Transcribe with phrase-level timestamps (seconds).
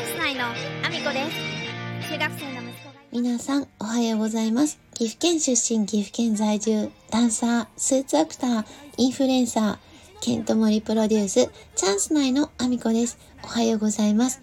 [0.00, 1.26] ンス内のアミコで
[2.00, 4.80] す中学生の息子が皆さん、おはようございます。
[4.94, 8.64] 岐阜県出身、岐阜県在住、ダンサー、スーツアクター、
[8.96, 9.78] インフルエンサー、
[10.22, 13.18] ケントモリプロデュース、チャンス内のアミコです。
[13.44, 14.40] おはようございます。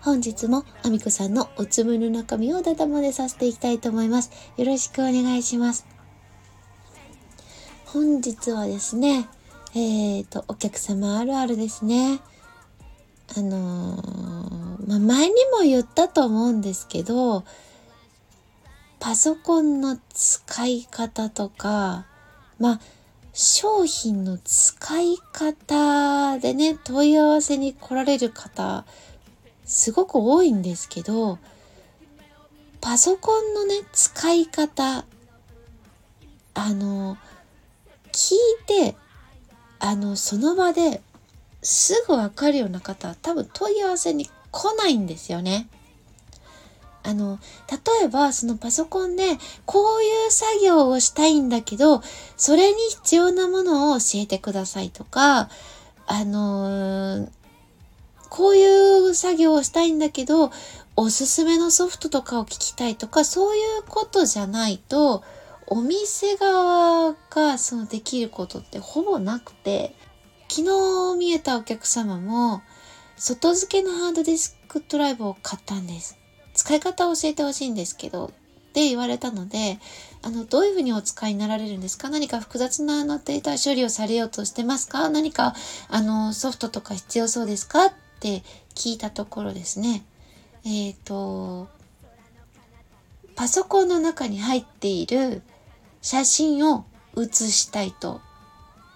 [0.00, 4.30] 本日もアミコさんのおつむの中身をダダ漏れさせていきたいと思います。
[4.56, 5.84] よろしくお願いします。
[7.84, 9.28] 本日はですね、
[9.74, 12.20] えーと、お客様あるあるですね。
[13.36, 17.44] あのーまあ、前にも言ったと思うんですけど、
[18.98, 22.06] パソコンの使い方とか、
[22.58, 22.80] まあ、
[23.32, 28.84] 商品の使い方でね、問い合わせに来られる方、
[29.64, 31.38] すごく多いんですけど、
[32.80, 35.04] パソコンのね、使い方、
[36.54, 37.16] あの、
[38.10, 38.96] 聞いて、
[39.78, 41.00] あの、その場で
[41.62, 45.68] すぐわかるような方多分問い合わせに来ないんですよね。
[47.02, 47.38] あの、
[47.70, 52.02] 例えばそのパソコンでこういう作業をしたいんだけど、
[52.36, 55.48] それに必要なものを教えてくださいとか、
[56.06, 57.28] あの
[58.28, 60.50] こういう作業をしたいんだけど、
[60.96, 65.24] おすすめのソフトとかを聞きたいとか、そういうことじゃないと、
[65.66, 69.94] お店側がそのできることってほぼなくて、
[70.48, 70.62] 昨
[71.14, 72.62] 日見えたお客様も、
[73.20, 76.16] 外付けのハードディスクドライブを買ったんです。
[76.54, 78.30] 使い方を教えてほしいんですけど、っ
[78.72, 79.78] て言われたので、
[80.22, 82.08] あの、どういうふうにお使いになられるんですか？
[82.08, 85.10] 何か複雑なのデータ処理をされようとしてますか？
[85.10, 85.54] 何か、
[85.88, 87.86] あの、ソフトとか必要そうですか？
[87.86, 88.42] って
[88.74, 90.02] 聞いたところですね。
[90.64, 91.68] えっ、ー、と、
[93.36, 95.42] パソコンの中に入っている
[96.00, 98.22] 写真を写したいと。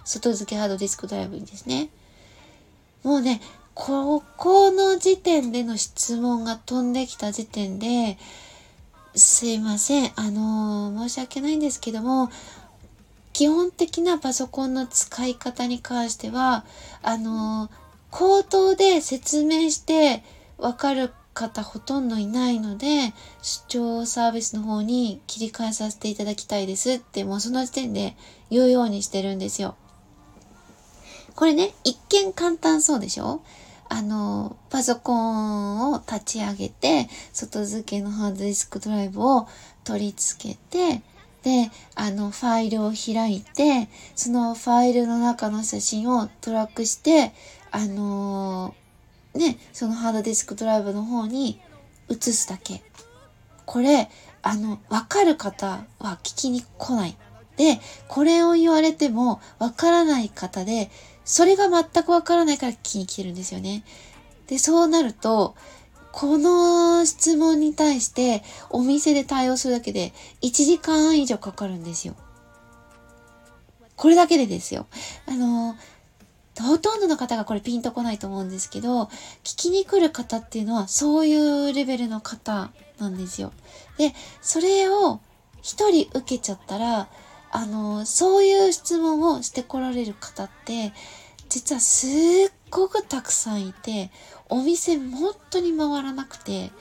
[0.06, 1.90] 外付けハードディスクドライブにですね。
[3.02, 3.42] もうね、
[3.74, 8.18] ここの時点での質問が飛んできた時点で、
[9.16, 10.12] すいません。
[10.16, 12.30] あの、申し訳ないんですけども、
[13.32, 16.64] 基本的なパソコンの使い方に関しては、
[17.02, 17.68] あの、
[18.10, 20.22] 口頭で説明して
[20.56, 28.16] わかる方ほとんどいないので、出張サービスの方に切り替えさせていただきたいですって、もうその時点で
[28.50, 29.74] 言うようにしてるんですよ。
[31.34, 33.42] これね、一見簡単そうでしょ？
[33.94, 39.46] あの、パソコンを立ち上げて、外付けのハードディスクドライブを
[39.84, 41.00] 取り付けて、
[41.44, 47.32] で、あの、ファイルを開いて、そのファイルの中の写真をトラックして、
[47.70, 51.60] あのー、ね、そのハードディスクドライブの方に
[52.08, 52.82] 移すだけ。
[53.64, 54.10] これ、
[54.42, 57.16] あの、わかる方は聞きに来ない。
[57.56, 60.90] で、これを言われてもわからない方で、
[61.24, 63.84] それが全くわからないから聞きに来てるんですよね。
[64.46, 65.54] で、そうなると、
[66.12, 72.14] この質問に対してお店で対応するだけで1時間以上かかるんですよ。
[73.96, 74.86] これだけでですよ。
[75.26, 75.76] あの、
[76.60, 79.04] ほとんどの方がこれピンとこないと思うんですけど、
[79.42, 83.52] 聞きに来る方っていうのはそういうレベルの方なんですよ。
[83.98, 85.20] で、それを
[85.62, 87.08] 一人受けちゃったら、
[87.54, 90.92] あの、そういう質問をしてこられる方って、
[91.48, 92.10] 実はすっ
[92.68, 94.10] ごくたくさんいて、
[94.48, 96.72] お店本当に回らなくて、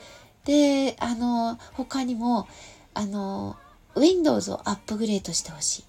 [0.44, 2.48] で、あの、他にも、
[2.92, 3.56] あの、
[3.94, 5.84] Windows をアップグレードしてほし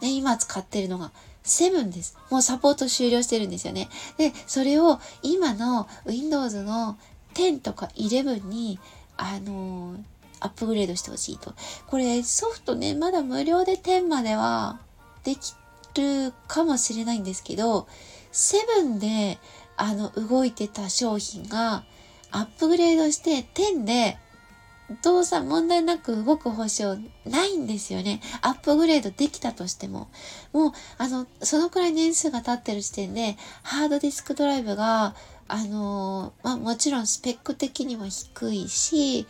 [0.00, 0.02] い。
[0.02, 1.10] で、今使ってるのが
[1.44, 2.18] 7です。
[2.28, 3.88] もうサポート終了してるんですよね。
[4.18, 6.98] で、それを今の Windows の
[7.32, 8.78] 10とか11に、
[9.16, 9.96] あの、
[10.40, 11.54] アップグレードしてほしいと。
[11.86, 14.80] これソフトね、まだ無料で10までは
[15.24, 15.54] でき
[16.00, 17.86] るかもしれないんですけど、
[18.32, 19.38] 7で
[19.76, 21.84] あの動いてた商品が
[22.30, 24.18] アップグレードして10で
[25.02, 28.20] 動作問題なく動く保証ないんですよね。
[28.40, 30.08] アップグレードできたとしても。
[30.52, 35.14] もう、あの、そのくらい年数が経ってる時点で、ハードディスクドライブが、
[35.46, 39.26] あの、まあ、もちろんスペック的にも低いし、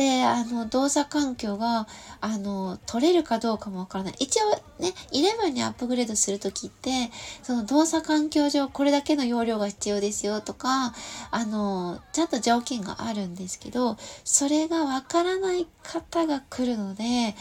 [0.00, 1.86] で、あの、動作環境が、
[2.22, 4.14] あの、取れるかどうかもわからない。
[4.18, 4.48] 一応
[4.82, 7.10] ね、11にアップグレードするときって、
[7.42, 10.94] その動作環境上これだけの容量が必要ですよとか、
[11.30, 17.36] あの、ちゃんと条件があるんですけど、それがわからない方が来るので、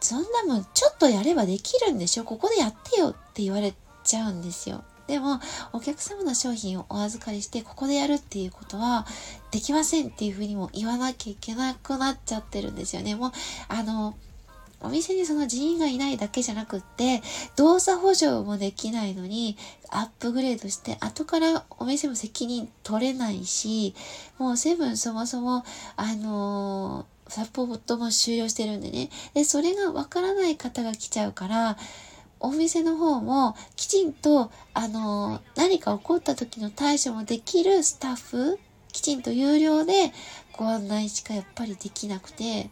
[0.00, 2.24] そんなもんちょっとやればできるんでしょ？
[2.24, 4.84] ここでやってよって言われちゃうんですよ。
[5.06, 5.40] でも、
[5.72, 9.06] お客様の商品をお預かりして、ここでやるっていうことは、
[9.50, 13.14] できませんっていうふうにも言わなきゃいけなくなっちゃってるんですよね。
[13.14, 13.32] もう、
[13.68, 14.14] あの、
[14.84, 17.22] お店にその人員がいないだけじゃなくって、
[17.56, 19.56] 動作補助もできないのに、
[19.88, 23.94] アップグレードして、後からお店も責任取れないし、
[24.38, 25.64] もうセブンそもそも、
[25.96, 29.08] あのー、サポートも終了してるんでね。
[29.32, 31.78] で、それがわからない方が来ちゃうから、
[32.40, 38.58] お店の方もきちんと、あの、何か起こった時の対処もできるスタッフ、
[38.92, 40.12] きちんと有料で
[40.56, 42.70] ご案内しかやっぱりできなくて、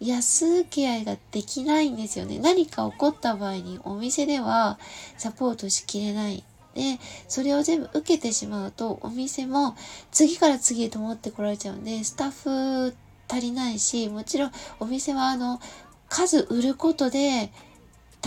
[0.00, 2.38] 安ケアができないんですよね。
[2.38, 4.78] 何か起こった場合にお店では
[5.16, 6.44] サポートしきれない。
[6.74, 6.98] で、
[7.28, 9.76] それを全部受けてしまうとお店も
[10.10, 12.96] 次から次へと思ってこられちゃうんで、スタッフ
[13.28, 15.60] 足りないし、もちろんお店はあの、
[16.08, 17.50] 数売ることで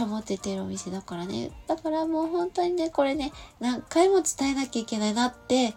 [0.05, 1.51] 保ててるお店だからね。
[1.67, 5.73] だからもう本当にね、これね、何回も伝えなきゃいけないなって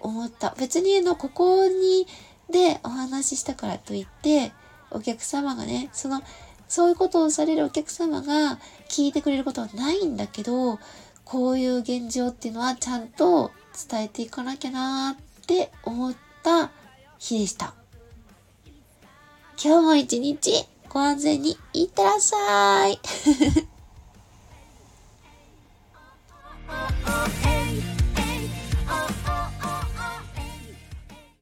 [0.00, 0.54] 思った。
[0.58, 2.06] 別にあの、ここに
[2.50, 4.52] でお話ししたからといって、
[4.90, 6.22] お客様がね、その、
[6.68, 8.58] そういうことをされるお客様が
[8.88, 10.78] 聞いてくれることはないんだけど、
[11.24, 13.52] こういう現状っていうのはちゃんと
[13.90, 16.70] 伝えていかなきゃなーって思った
[17.18, 17.74] 日でした。
[19.62, 23.00] 今日も一日ご安全にいってらっしゃい。